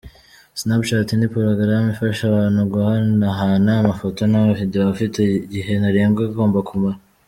Snapchat 0.59 1.09
ni 1.15 1.27
porogaramu 1.31 1.87
ifasha 1.93 2.23
abantu 2.27 2.61
guhanahana 2.71 3.71
amafoto 3.81 4.21
n’amavidewo, 4.25 4.85
afite 4.93 5.19
igihe 5.45 5.71
ntarengwa 5.79 6.21
agomba 6.29 6.59
kumara. 6.67 6.99